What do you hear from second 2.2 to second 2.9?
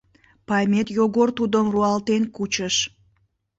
кучыш: